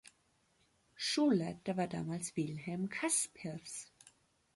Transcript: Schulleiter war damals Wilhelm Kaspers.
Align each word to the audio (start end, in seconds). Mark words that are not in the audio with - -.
Schulleiter 0.95 1.77
war 1.77 1.87
damals 1.87 2.35
Wilhelm 2.35 2.89
Kaspers. 2.89 3.91